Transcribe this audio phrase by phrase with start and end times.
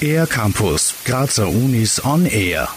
[0.00, 2.68] Air Campus, Grazer Unis on Air.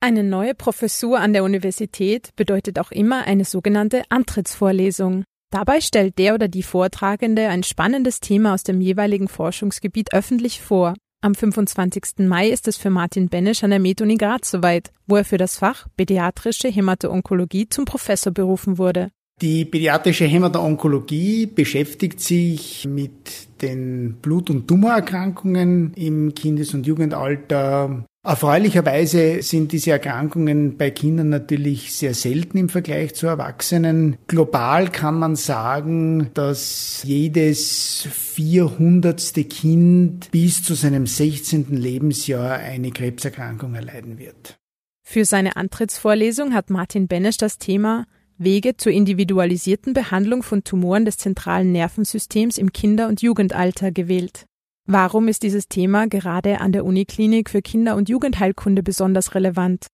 [0.00, 5.24] Eine neue Professur an der Universität bedeutet auch immer eine sogenannte Antrittsvorlesung.
[5.50, 10.94] Dabei stellt der oder die Vortragende ein spannendes Thema aus dem jeweiligen Forschungsgebiet öffentlich vor.
[11.20, 12.26] Am 25.
[12.26, 15.58] Mai ist es für Martin Benesch an der Med-Uni Graz soweit, wo er für das
[15.58, 19.10] Fach Pädiatrische Hämato-Onkologie zum Professor berufen wurde.
[19.40, 29.42] Die pädiatrische Hämato-Onkologie beschäftigt sich mit den Blut- und Tumorerkrankungen im Kindes- und Jugendalter, Erfreulicherweise
[29.42, 34.16] sind diese Erkrankungen bei Kindern natürlich sehr selten im Vergleich zu Erwachsenen.
[34.28, 41.76] Global kann man sagen, dass jedes vierhundertste Kind bis zu seinem 16.
[41.76, 44.56] Lebensjahr eine Krebserkrankung erleiden wird.
[45.04, 48.06] Für seine Antrittsvorlesung hat Martin Benesch das Thema
[48.44, 54.46] Wege zur individualisierten Behandlung von Tumoren des zentralen Nervensystems im Kinder- und Jugendalter gewählt.
[54.86, 59.86] Warum ist dieses Thema gerade an der Uniklinik für Kinder- und Jugendheilkunde besonders relevant?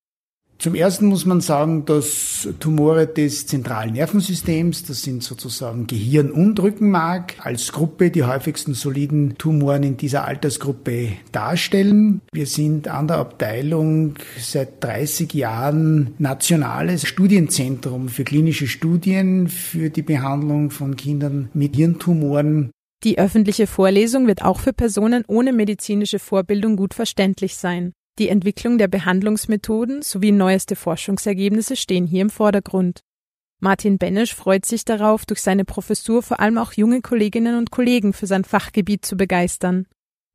[0.59, 6.59] Zum ersten muss man sagen, dass Tumore des zentralen Nervensystems, das sind sozusagen Gehirn und
[6.61, 12.23] Rückenmark, als Gruppe die häufigsten soliden Tumoren in dieser Altersgruppe darstellen.
[12.33, 20.03] Wir sind an der Abteilung seit 30 Jahren nationales Studienzentrum für klinische Studien für die
[20.03, 22.73] Behandlung von Kindern mit Hirntumoren.
[23.05, 27.93] Die öffentliche Vorlesung wird auch für Personen ohne medizinische Vorbildung gut verständlich sein.
[28.19, 33.03] Die Entwicklung der Behandlungsmethoden sowie neueste Forschungsergebnisse stehen hier im Vordergrund.
[33.61, 38.13] Martin Benesch freut sich darauf, durch seine Professur vor allem auch junge Kolleginnen und Kollegen
[38.13, 39.87] für sein Fachgebiet zu begeistern.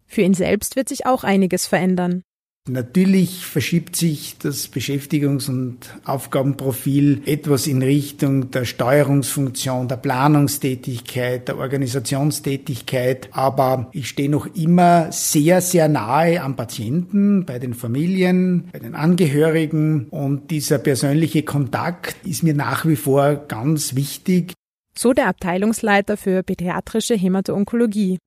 [0.06, 2.24] Für ihn selbst wird sich auch einiges verändern.
[2.70, 11.58] Natürlich verschiebt sich das Beschäftigungs- und Aufgabenprofil etwas in Richtung der Steuerungsfunktion, der Planungstätigkeit, der
[11.58, 18.80] Organisationstätigkeit, aber ich stehe noch immer sehr, sehr nahe am Patienten, bei den Familien, bei
[18.80, 24.54] den Angehörigen und dieser persönliche Kontakt ist mir nach wie vor ganz wichtig.
[24.98, 28.20] So der Abteilungsleiter für pädiatrische Hämato-Onkologie.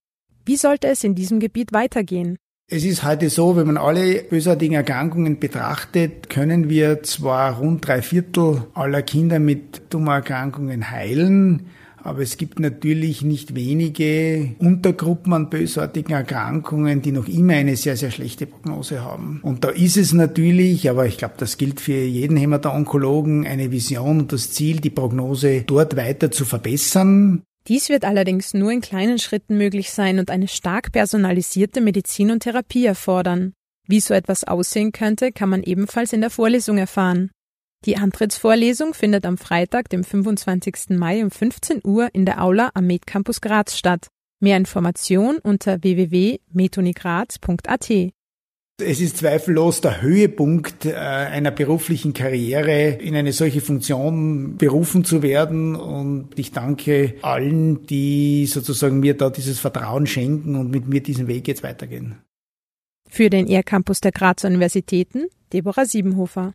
[0.45, 2.37] Wie sollte es in diesem Gebiet weitergehen?
[2.69, 8.03] Es ist heute so, wenn man alle bösartigen Erkrankungen betrachtet, können wir zwar rund drei
[8.03, 11.67] Viertel aller Kinder mit Tumorerkrankungen heilen,
[12.03, 17.97] aber es gibt natürlich nicht wenige Untergruppen an bösartigen Erkrankungen, die noch immer eine sehr,
[17.97, 19.39] sehr schlechte Prognose haben.
[19.45, 24.19] Und da ist es natürlich, aber ich glaube, das gilt für jeden Hämato-Onkologen, eine Vision
[24.19, 27.45] und das Ziel, die Prognose dort weiter zu verbessern.
[27.69, 32.41] Dies wird allerdings nur in kleinen Schritten möglich sein und eine stark personalisierte Medizin und
[32.41, 33.55] Therapie erfordern.
[33.89, 37.31] Wie so etwas aussehen könnte, kann man ebenfalls in der Vorlesung erfahren.
[37.85, 40.91] Die Antrittsvorlesung findet am Freitag, dem 25.
[40.91, 44.09] Mai um 15 Uhr in der Aula am MedCampus Graz statt.
[44.41, 48.13] Mehr Information unter www.metonigraz.at.
[48.83, 55.23] Es ist zweifellos der Höhepunkt äh, einer beruflichen Karriere, in eine solche Funktion berufen zu
[55.23, 55.77] werden.
[55.77, 61.27] Und ich danke allen, die sozusagen mir da dieses Vertrauen schenken und mit mir diesen
[61.27, 62.17] Weg jetzt weitergehen.
[63.09, 66.53] Für den ER-Campus der Grazer Universitäten, Deborah Siebenhofer.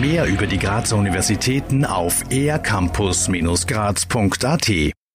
[0.00, 4.94] Mehr über die Grazer Universitäten auf ercampus-graz.at